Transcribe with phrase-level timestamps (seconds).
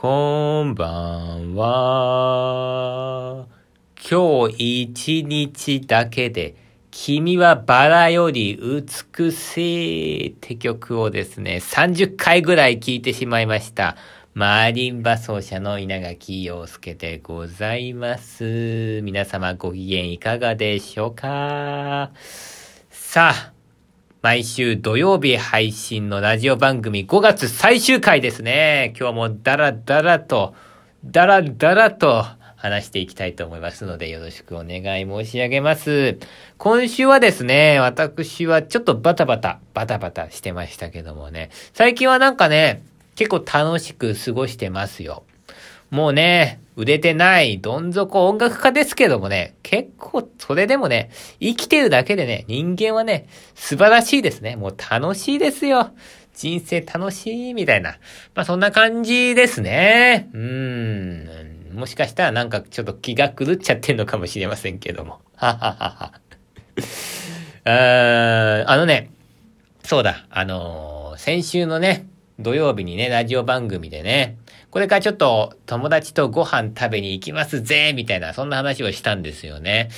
[0.00, 0.88] こんば
[1.36, 3.46] んは。
[4.10, 6.56] 今日一日だけで、
[6.90, 13.98] 君はバラより美しいって曲をですね、30回ぐらい聴いてしまいました。
[14.32, 19.02] マーリンバ奏者の稲垣陽介でございます。
[19.02, 22.10] 皆様ご機嫌いかがでしょうか
[22.88, 23.59] さあ、
[24.22, 28.92] 毎週土曜日配信のラジオ番組5月最終回ですね。
[29.00, 30.54] 今日もダラダラと、
[31.06, 36.18] ダラダラと話していきたいと思いますのでよろしくお願い申し上げます。
[36.58, 42.82] 今週はですね、私はちょっとバタバタ、バタバタしてましたけどもね、最近はなんかね、
[43.16, 45.22] 結構楽しく過ごしてますよ。
[45.90, 54.56] もうね、売れてない、どん底音楽家ですけどもね、結構、それでもね、生きてるだけでね、人間はね、素晴らしいですね。
[54.56, 55.90] もう楽しいですよ。
[56.32, 57.98] 人生楽しい、みたいな。
[58.34, 60.30] まあそんな感じですね。
[60.32, 61.76] うーん。
[61.76, 65.20] もしかしたらなんかちょっと気が狂っちゃってんのかもしれませんけども。
[65.36, 66.20] はははは。
[68.66, 69.10] あのね、
[69.82, 72.06] そうだ、あのー、先週のね、
[72.40, 74.38] 土曜日にね、ラジオ番組でね、
[74.70, 79.90] これからちょっと友達とご飯食べに行きますぜ、みたいな、そんな話をしたんですよね。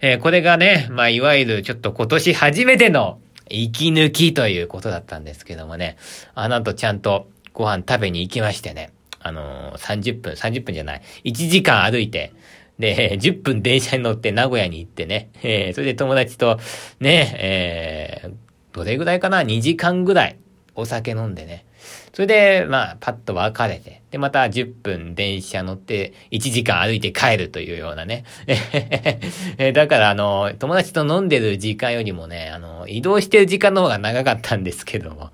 [0.00, 5.96] えー、これがね、まあ、いわゆるちょっと今年初めての息抜きということだったんですけどもね、
[6.34, 12.32] あの後ちゃんとご飯食べに行きましてね、あのー、30分、30分じゃない、1時間歩いて、
[12.78, 16.60] で、 10分電車に乗って名古屋に行ってね、えー、それで友達と
[17.00, 18.32] ね、えー、
[18.72, 20.36] どれぐらいかな ?2 時間ぐらい
[20.78, 21.64] お酒飲んでね、
[22.12, 28.24] それで、まあ、パッと別れて、で、また10分電車乗って、1時間歩いて帰るというようなね。
[29.58, 35.30] えだから、あの、友達と飲んでる時間よりもね、あの、移動してる時間の方が長かったんですけども。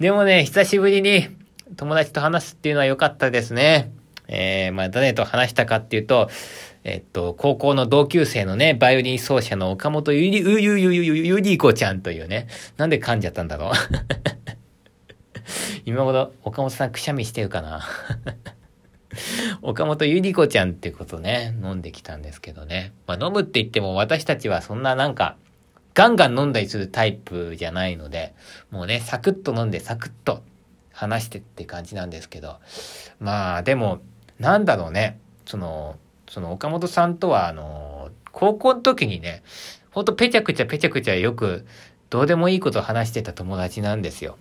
[0.00, 1.28] でもね、久しぶりに
[1.76, 3.90] 友達と話すっていうのは良かったですね。
[4.28, 6.30] えー、まあ、誰と話したかっていうと、
[6.84, 12.48] えっと、高校の同級生のね、バイオリン奏者の岡本ゆり、ゆゆゆゆゆゆりこちゃんというね。
[12.78, 14.39] なんで噛んじゃったんだろう
[15.86, 17.82] 今ほど岡本さんくしゃみしてるかな？
[19.62, 22.92] 岡本ゆり子ちゃんってことね、飲んできたんですけどね。
[23.06, 25.36] まあ飲むって言っても私たちはそんななんか、
[25.94, 28.34] ガンガン飲んだりするタイプじゃないので、
[28.70, 30.42] もうね、サクッと飲んでサクッと
[30.92, 32.58] 話してって感じなんですけど。
[33.18, 34.00] まあでも、
[34.38, 35.18] なんだろうね。
[35.46, 35.96] その、
[36.28, 39.42] その岡本さんとはあの、高校の時にね、
[39.90, 41.66] ほんとペチャクチャペチャクチャよく
[42.10, 44.38] どうでもいいこと話してた友達なんですよ。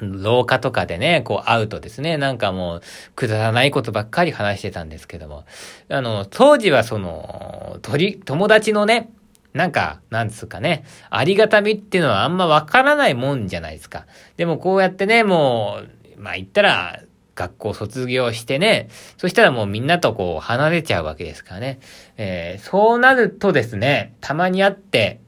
[0.00, 2.82] 廊下とかでね、こう会うとですね、なんかもう、
[3.14, 5.44] くだらないことばっかり話してたんですけども、
[5.88, 9.10] あの、当時はその、鳥、友達のね、
[9.52, 14.06] なんか、なんですかね、ありがたみっていうのはあんまわからないもんじゃないですか。
[14.36, 15.80] でもこうやってね、も
[16.16, 17.00] う、まあ言ったら、
[17.38, 21.78] 学校卒業してね、そしたらもうみんなとこう離れちゃうわけですからね。
[22.16, 25.20] えー、そうなるとですね、たまに会って、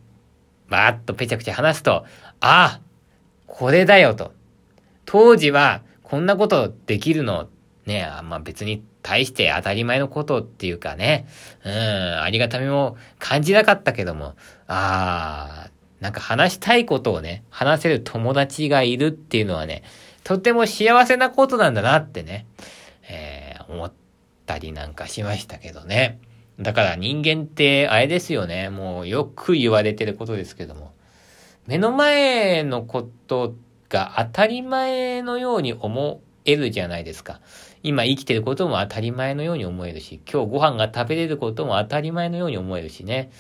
[0.69, 2.05] バーッとぺちゃくちゃ話すと、
[2.41, 2.81] ああ、
[3.47, 4.33] これだよと。
[5.11, 7.49] 当時はこんなことできるの、
[7.85, 11.27] ね、あまあ別に対して当たり前のことっていうかね、
[11.65, 11.73] うん、
[12.23, 14.37] ありがたみも感じなかったけども、
[14.69, 19.83] ああ、なんか話したいことをね、話せる友達がいるっていうのはね、
[20.23, 22.47] とても幸せなことなんだなってね、
[23.09, 23.93] えー、思っ
[24.47, 26.21] たりなんかしましたけどね。
[26.61, 28.71] だから人間ってあれですよね。
[28.71, 30.93] もうよく言われてることですけども。
[31.67, 37.41] 目の前のことってが当たり前のように思えるじゃないですか。
[37.83, 43.31] 今生きてることも当たり前のように思えるし、今日ご飯が食べれることも当たり前のように思えるしね。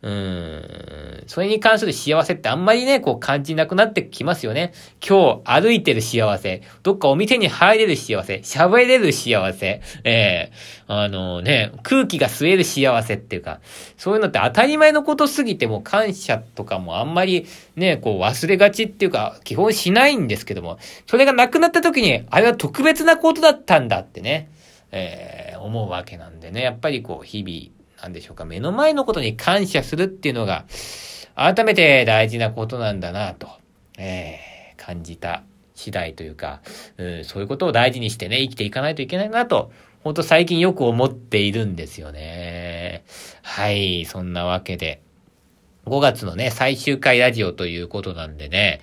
[0.00, 1.24] うん。
[1.26, 4.72] それに関する幸せってあんまりね、こう感じなくなってきますよね。
[5.06, 10.52] 今日歩いてる幸せ、どっかお店に入れる幸せ、喋れる幸せ、ええ。
[10.88, 13.60] ー、あのね、空気が吸える幸せっていうか、
[13.96, 24.48] そういうのって当たり前のことすぎても感謝とかもあんまりね、こう忘れがちっていうか、基本しないんですけども、それがなくなった時に、あれは特別なことだったんだってね、
[24.92, 30.64] えー、思うわけなんでね、やっぱりこう日々、なんでしょうか、目の前のことに感謝するっていうのが、
[31.34, 33.48] 改めて大事なことなんだなと、
[33.98, 35.42] えー、感じた
[35.74, 36.60] 次第というか、
[36.96, 39.70] うん、そういうことを大事にしてね、生きていかないといけないなと、
[40.02, 43.04] ほんと最近よく思っているんですよね。
[43.42, 45.00] はい、そんなわけで、
[45.86, 48.80] 5月のね、最終回ラジオということなんでね、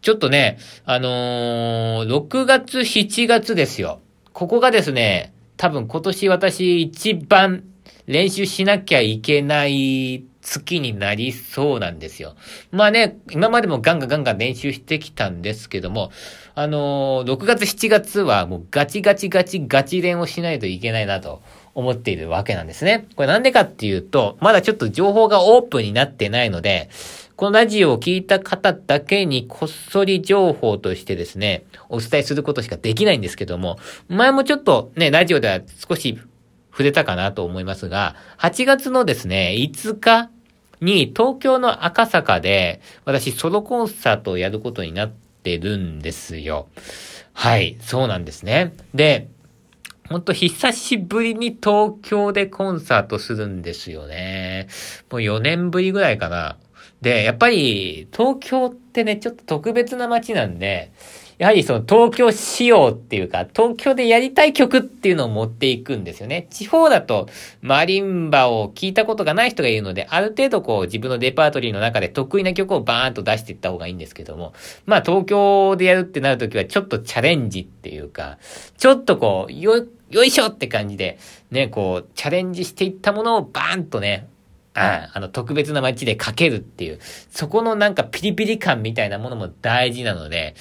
[0.00, 4.00] ちょっとね、あのー、6月、7月ですよ。
[4.32, 7.64] ここがですね、多分今年私一番
[8.06, 12.34] 練習しなきゃいけない月になりそうなんですよ。
[12.70, 16.10] まあね、今までもガンガンガンガン練習してきたんですけども、
[16.54, 21.42] あのー、6月7月はもうガチガチガチガチ練をしないといけないなと
[21.74, 23.06] 思っているわけなんですね。
[23.16, 26.90] これなんでかっていうと、まだちょっと情報がオープンになってないので、
[27.36, 33.78] このラジオを聞いた方だけにこっそり情報としてですね、お伝えすることしかできないんですけども、
[34.08, 36.18] 前もちょっとね、ラジオでは少し
[36.74, 40.28] 触れたかなと思いますが、8月のですね、5日
[40.80, 45.12] に東京の赤坂で私ソロコンサートをやることになっ
[45.44, 46.66] てるんですよ。
[47.32, 48.74] はい、そうなんですね。
[48.92, 49.28] で、
[50.08, 54.66] ほんと久しぶりに東京でコンサートするんですよね。
[55.12, 56.56] もう4年ぶりぐらいかな。
[57.04, 60.90] で、やっぱり東京ってね、ちょっと特別な街なんで、
[61.36, 66.46] やはりその東京仕様っていうか、東京でやりたい曲っていうのを持っていくんですよね。
[66.48, 67.28] 地方だと
[67.60, 74.54] マリンバを聞いたことがない人がいるので、ある程度こう自分のレパートリーの中で得意な曲をバーンと出していった方がいいんですけども、
[74.86, 78.38] まあ東京でやるってなるときはちょっとチャレンジっていうか、
[78.78, 81.18] ちょっとこう、よ、よいしょって感じで、
[81.50, 84.28] ね、こう、チャレンジしていったものをバーンとね、
[84.74, 86.98] ああの、特別な街でかけるっていう、
[87.30, 90.54] そこのなんかピリピリ感みたいなものも大事なので、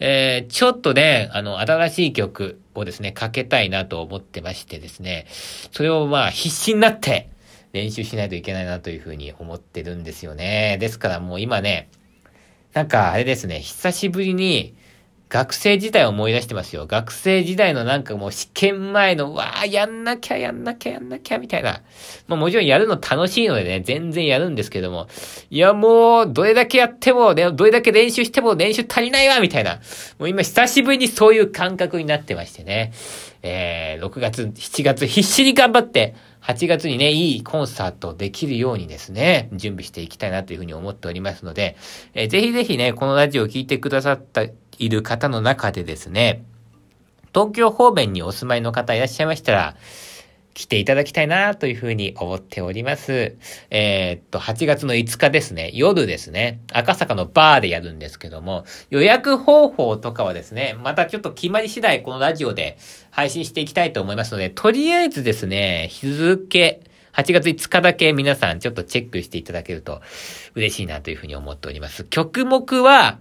[0.00, 5.26] えー、ちょっとね、あの、新しい曲をですね、かけたいなと思ってましてですね、
[5.70, 7.30] それをまあ必死になって
[7.72, 10.76] 練習しないといけないなというふうに思ってるんですよね。
[10.80, 11.88] ですからもう今ね、
[12.72, 14.74] なんかあれですね、久しぶりに、
[15.30, 16.88] 学生時代を思い出してますよ。
[16.88, 21.82] 学生時代のなんかもう試験前の、わあ、やんなきゃ、やんなきゃ、やんなきゃ、みたいな。
[22.26, 25.06] まあもちろんやるの楽しいのでね、全然やるんですけども。
[25.48, 29.76] いやもう、どれだけやっても、ね、どれだけ練習しても練習足りないわ、みたいな。
[30.18, 32.92] もう今久しぶりにそういう感覚になってましてね。
[33.42, 41.76] えー、6月、7月必死に頑張って、8月にね、いいコンサートできるようにですね、準備していきたいなというふうに思っておりますので、
[42.14, 44.42] えー、ぜひぜひね、このラジオを聴いてくださった
[44.80, 46.42] いる方の中でですね、
[47.32, 49.76] 東京方面にお住まいの方いらっしゃいましたら、
[50.52, 53.36] 来ていただきたいなというふうに思っております。
[53.70, 62.78] えー、っと、8月の5日ですね、夜ですね、赤坂のバーでやるんですけども、予約方法とかはですね、またちょっと決まり次第このラジオで
[63.10, 66.80] 配信していきたいと思いますので、とりあえずですね、日付、
[67.12, 70.00] 8月5日だけ皆さんちょっとチェックしていただけると
[70.54, 72.04] 嬉しいなというふうに思っております。
[72.04, 73.18] 曲目は、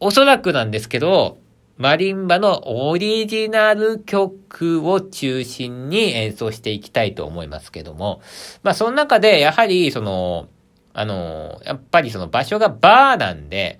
[0.00, 1.38] おそらくなんですけど、
[1.78, 8.20] マリンバのオリジナル曲を中心に演奏していきたいと思いますけども、
[8.62, 10.48] まあその中でやはりその、
[10.94, 13.78] あの、やっぱりその場所がバーなんで、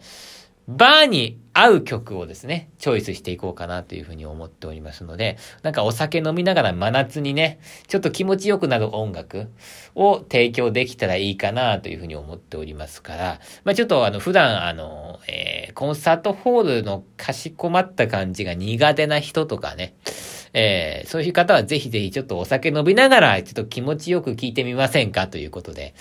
[0.68, 9.48] バーに合う曲をですね、チョイスしていこうかなというふうに思っておりますので、なんかお酒飲みながら真夏にね、ちょっと気持ちよくなる音楽
[9.94, 19.94] を提供できたらいいかなというふうに思っておりますから、まあちょっとあの普段あの、えー、コンサートホールのかしこまった感じが苦手な人とかね、
[20.52, 25.94] えー、そういう方はぜひぜひちょっとお酒飲みながらちょっと気持ちよく聞いてみませんかということで、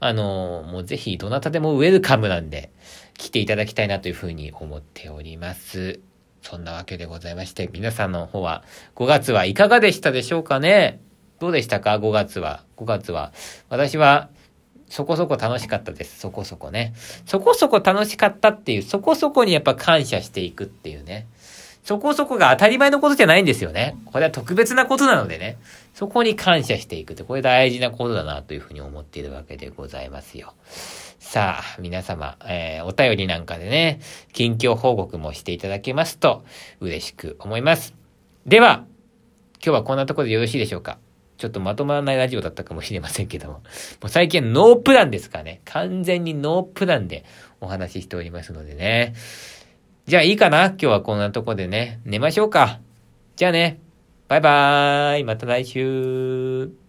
[0.00, 2.72] あのー、もうぜひどなたでもウェルカムなんで、
[3.16, 6.00] 来ていただきたいなというふうに思っております。
[6.42, 8.62] そんなわけでございまして、皆さんの方は
[8.94, 11.00] 5月はいかがでしたでしょうかね？
[11.40, 12.64] どうでしたか ?5 月は。
[12.76, 13.32] 5月は。
[13.68, 14.28] 私は
[14.88, 16.20] そこそこ楽しかったです。
[16.20, 16.94] そこそこね。
[17.26, 21.26] そこそこ楽しかったっていう、そこそこにやっぱ感謝していくっていうね。
[21.82, 23.96] そこそこが当たり前のことじゃないんですよね。
[24.06, 25.56] これは特別なことなのでね。
[25.94, 30.54] そこに感謝していくって、これ大事なことだなというふうに思っているわけでございますよ。
[31.28, 33.98] さあ、皆様、えー、お便りなんかでね、
[34.32, 36.44] 近況報告もしていただけますと
[36.78, 37.96] 嬉しく思います。
[38.46, 38.84] では、
[39.54, 40.98] 今日はこんなところでよろしいでしょうか？
[41.36, 43.54] ちょっとまとまらないラジオだったかもしれませんけども。
[43.54, 43.62] も
[44.04, 45.62] う最近ノープランですかね。
[45.64, 47.24] 完全にノープランで
[47.60, 49.14] お話ししておりますのでね。
[50.06, 50.66] じゃあいいかな？
[50.66, 52.78] 今日はこんなとこでね、寝ましょうか。
[53.34, 53.80] じゃあね、
[54.28, 56.85] バイバーイ、また来週。